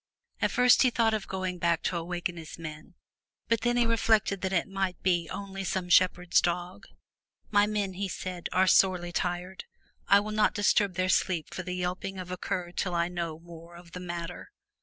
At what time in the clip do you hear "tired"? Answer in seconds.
9.11-9.65